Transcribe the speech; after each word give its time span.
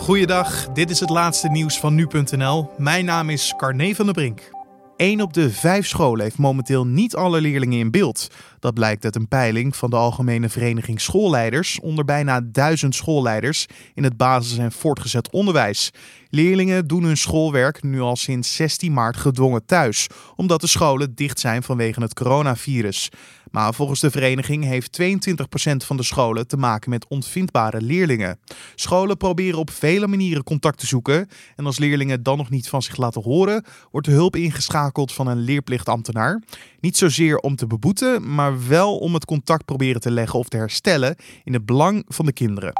Goeiedag, 0.00 0.68
dit 0.72 0.90
is 0.90 1.00
het 1.00 1.10
laatste 1.10 1.48
nieuws 1.48 1.78
van 1.80 1.94
nu.nl. 1.94 2.70
Mijn 2.76 3.04
naam 3.04 3.30
is 3.30 3.54
Carne 3.56 3.94
van 3.94 4.04
der 4.04 4.14
Brink. 4.14 4.59
1 5.00 5.20
op 5.20 5.32
de 5.32 5.50
5 5.50 5.86
scholen 5.86 6.22
heeft 6.22 6.38
momenteel 6.38 6.86
niet 6.86 7.16
alle 7.16 7.40
leerlingen 7.40 7.78
in 7.78 7.90
beeld. 7.90 8.28
Dat 8.58 8.74
blijkt 8.74 9.04
uit 9.04 9.16
een 9.16 9.28
peiling 9.28 9.76
van 9.76 9.90
de 9.90 9.96
Algemene 9.96 10.48
Vereniging 10.48 11.00
Schoolleiders 11.00 11.80
onder 11.80 12.04
bijna 12.04 12.40
1000 12.44 12.94
schoolleiders 12.94 13.66
in 13.94 14.04
het 14.04 14.16
basis- 14.16 14.58
en 14.58 14.72
voortgezet 14.72 15.30
onderwijs. 15.30 15.90
Leerlingen 16.30 16.86
doen 16.86 17.02
hun 17.02 17.16
schoolwerk 17.16 17.82
nu 17.82 18.00
al 18.00 18.16
sinds 18.16 18.54
16 18.54 18.92
maart 18.92 19.16
gedwongen 19.16 19.66
thuis, 19.66 20.06
omdat 20.36 20.60
de 20.60 20.66
scholen 20.66 21.14
dicht 21.14 21.40
zijn 21.40 21.62
vanwege 21.62 22.00
het 22.00 22.14
coronavirus. 22.14 23.10
Maar 23.50 23.74
volgens 23.74 24.00
de 24.00 24.10
vereniging 24.10 24.64
heeft 24.64 24.98
22% 25.00 25.84
van 25.84 25.96
de 25.96 26.02
scholen 26.02 26.46
te 26.46 26.56
maken 26.56 26.90
met 26.90 27.08
onvindbare 27.08 27.82
leerlingen. 27.82 28.38
Scholen 28.74 29.16
proberen 29.16 29.58
op 29.58 29.70
vele 29.70 30.06
manieren 30.06 30.44
contact 30.44 30.78
te 30.78 30.86
zoeken. 30.86 31.28
En 31.56 31.66
als 31.66 31.78
leerlingen 31.78 32.22
dan 32.22 32.36
nog 32.36 32.50
niet 32.50 32.68
van 32.68 32.82
zich 32.82 32.96
laten 32.96 33.22
horen, 33.22 33.64
wordt 33.90 34.06
de 34.06 34.12
hulp 34.12 34.36
ingeschakeld 34.36 34.89
van 34.92 35.26
een 35.26 35.38
leerplichtambtenaar. 35.40 36.42
Niet 36.80 36.96
zozeer 36.96 37.36
om 37.38 37.56
te 37.56 37.66
beboeten, 37.66 38.34
maar 38.34 38.68
wel 38.68 38.98
om 38.98 39.14
het 39.14 39.24
contact 39.24 39.64
proberen 39.64 40.00
te 40.00 40.10
leggen 40.10 40.38
of 40.38 40.48
te 40.48 40.56
herstellen 40.56 41.16
in 41.44 41.52
het 41.52 41.66
belang 41.66 42.04
van 42.08 42.26
de 42.26 42.32
kinderen. 42.32 42.72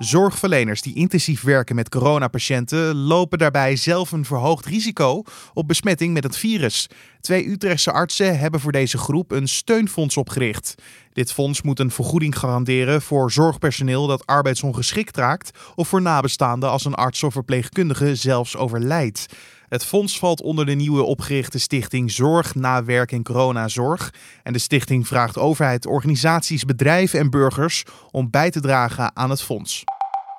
Zorgverleners 0.00 0.82
die 0.82 0.94
intensief 0.94 1.42
werken 1.42 1.74
met 1.74 1.88
coronapatiënten 1.88 2.94
lopen 2.94 3.38
daarbij 3.38 3.76
zelf 3.76 4.12
een 4.12 4.24
verhoogd 4.24 4.66
risico 4.66 5.22
op 5.54 5.68
besmetting 5.68 6.12
met 6.12 6.22
het 6.22 6.36
virus. 6.36 6.86
Twee 7.20 7.48
Utrechtse 7.48 7.92
artsen 7.92 8.38
hebben 8.38 8.60
voor 8.60 8.72
deze 8.72 8.98
groep 8.98 9.30
een 9.30 9.48
steunfonds 9.48 10.16
opgericht. 10.16 10.74
Dit 11.12 11.32
fonds 11.32 11.62
moet 11.62 11.78
een 11.78 11.90
vergoeding 11.90 12.38
garanderen 12.38 13.02
voor 13.02 13.32
zorgpersoneel 13.32 14.06
dat 14.06 14.26
arbeidsongeschikt 14.26 15.16
raakt 15.16 15.58
of 15.74 15.88
voor 15.88 16.02
nabestaanden 16.02 16.70
als 16.70 16.84
een 16.84 16.94
arts 16.94 17.22
of 17.22 17.32
verpleegkundige 17.32 18.14
zelfs 18.14 18.56
overlijdt. 18.56 19.26
Het 19.70 19.84
fonds 19.84 20.18
valt 20.18 20.42
onder 20.42 20.66
de 20.66 20.74
nieuwe 20.74 21.02
opgerichte 21.02 21.58
stichting 21.58 22.10
Zorg 22.10 22.54
na 22.54 22.84
werk 22.84 23.12
en 23.12 23.22
coronazorg. 23.22 24.14
En 24.42 24.52
de 24.52 24.58
stichting 24.58 25.06
vraagt 25.06 25.38
overheid, 25.38 25.86
organisaties, 25.86 26.64
bedrijven 26.64 27.18
en 27.18 27.30
burgers 27.30 27.84
om 28.10 28.30
bij 28.30 28.50
te 28.50 28.60
dragen 28.60 29.16
aan 29.16 29.30
het 29.30 29.42
fonds. 29.42 29.84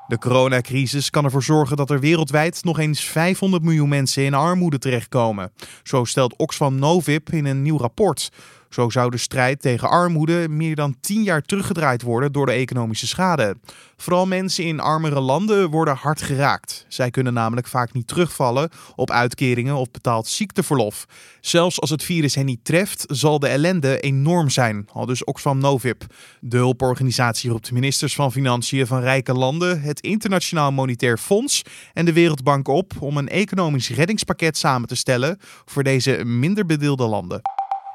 De 0.08 0.18
coronacrisis 0.18 1.10
kan 1.10 1.24
ervoor 1.24 1.44
zorgen 1.44 1.78
dat 1.78 1.90
er 1.90 2.00
wereldwijd 2.00 2.64
nog 2.64 2.80
eens 2.80 3.04
500 3.04 3.64
miljoen 3.64 3.90
mensen 3.90 4.24
in 4.24 4.34
armoede 4.34 4.80
terechtkomen. 4.80 5.52
Zo 5.84 6.06
stelt 6.06 6.36
Oxfam 6.38 6.76
Novib 6.76 7.30
in 7.30 7.46
een 7.46 7.62
nieuw 7.62 7.78
rapport. 7.78 8.30
Zo 8.72 8.90
zou 8.90 9.12
de 9.12 9.18
strijd 9.18 9.62
tegen 9.62 9.90
armoede 9.90 10.50
meer 10.50 10.76
dan 10.76 10.96
10 11.02 11.24
jaar 11.24 11.42
teruggedraaid 11.42 12.02
worden 12.02 12.32
door 12.32 12.46
de 12.46 12.52
economische 12.52 13.08
schade. 13.08 13.58
Vooral 13.98 14.28
mensen 14.28 14.64
in 14.64 14.80
armere 14.80 15.20
landen 15.20 15.70
worden 15.70 15.96
hard 15.96 16.22
geraakt. 16.22 16.86
Zij 16.88 17.10
kunnen 17.10 17.34
namelijk 17.34 17.68
vaak 17.68 17.94
niet 17.94 18.08
terugvallen 18.08 18.70
op 18.96 19.12
uitkeringen 19.12 19.76
of 19.76 19.92
betaald 19.92 20.28
ziekteverlof. 20.28 21.06
Zelfs 21.40 21.82
als 21.82 21.90
het 21.90 22.04
virus 22.04 22.36
hen 22.36 22.46
niet 22.46 22.66
treft, 22.66 23.06
zal 23.08 23.40
de 23.40 23.48
ellende 23.48 24.00
enorm 24.00 24.50
zijn, 24.50 24.88
al 24.94 25.06
dus 25.06 25.24
Oxfam 25.24 25.58
Novib. 25.58 26.04
De 26.40 26.58
hulporganisatie 26.58 27.50
roept 27.50 27.72
ministers 27.72 28.16
van 28.16 28.32
Financiën 28.32 28.88
van 28.88 29.00
rijke 29.00 29.34
landen, 29.34 29.82
het 29.82 30.00
Internationaal 30.00 30.72
Monetair 30.72 31.18
Fonds 31.18 31.62
en 31.94 32.06
de 32.06 32.14
Wereldbank 32.14 32.68
op 32.68 32.94
om 33.00 33.18
een 33.18 33.30
economisch 33.30 33.90
reddingspakket 33.90 34.58
samen 34.58 34.88
te 34.88 34.96
stellen 34.96 35.38
voor 35.66 35.84
deze 35.84 36.26
minder 36.26 36.66
bedeelde 36.66 37.06
landen. 37.06 37.42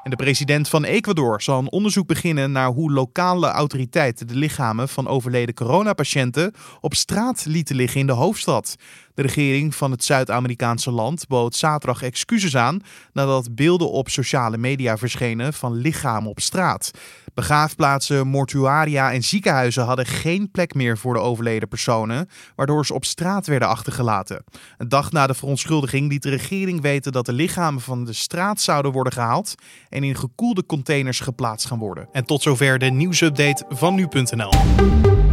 De 0.09 0.15
president 0.15 0.69
van 0.69 0.83
Ecuador 0.83 1.41
zal 1.41 1.59
een 1.59 1.71
onderzoek 1.71 2.07
beginnen 2.07 2.51
naar 2.51 2.69
hoe 2.69 2.91
lokale 2.91 3.47
autoriteiten 3.47 4.27
de 4.27 4.35
lichamen 4.35 4.89
van 4.89 5.07
overleden 5.07 5.55
coronapatiënten 5.55 6.53
op 6.81 6.93
straat 6.93 7.45
lieten 7.45 7.75
liggen 7.75 7.99
in 7.99 8.07
de 8.07 8.13
hoofdstad. 8.13 8.75
De 9.17 9.23
regering 9.23 9.75
van 9.75 9.91
het 9.91 10.03
Zuid-Amerikaanse 10.03 10.91
land 10.91 11.27
bood 11.27 11.55
zaterdag 11.55 12.01
excuses 12.01 12.55
aan 12.55 12.81
nadat 13.13 13.55
beelden 13.55 13.91
op 13.91 14.09
sociale 14.09 14.57
media 14.57 14.97
verschenen 14.97 15.53
van 15.53 15.73
lichamen 15.73 16.29
op 16.29 16.39
straat. 16.39 16.91
Begraafplaatsen, 17.33 18.27
mortuaria 18.27 19.13
en 19.13 19.23
ziekenhuizen 19.23 19.85
hadden 19.85 20.05
geen 20.05 20.51
plek 20.51 20.73
meer 20.73 20.97
voor 20.97 21.13
de 21.13 21.19
overleden 21.19 21.67
personen, 21.67 22.29
waardoor 22.55 22.85
ze 22.85 22.93
op 22.93 23.05
straat 23.05 23.47
werden 23.47 23.67
achtergelaten. 23.67 24.43
Een 24.77 24.89
dag 24.89 25.11
na 25.11 25.27
de 25.27 25.33
verontschuldiging 25.33 26.09
liet 26.09 26.23
de 26.23 26.29
regering 26.29 26.81
weten 26.81 27.11
dat 27.11 27.25
de 27.25 27.33
lichamen 27.33 27.81
van 27.81 28.05
de 28.05 28.13
straat 28.13 28.61
zouden 28.61 28.91
worden 28.91 29.13
gehaald 29.13 29.55
en 29.89 30.03
in 30.03 30.15
gekoelde 30.15 30.65
containers 30.65 31.19
geplaatst 31.19 31.67
gaan 31.67 31.79
worden. 31.79 32.09
En 32.11 32.25
tot 32.25 32.41
zover 32.41 32.79
de 32.79 32.89
nieuwsupdate 32.89 33.65
van 33.69 33.95
nu.nl. 33.95 35.26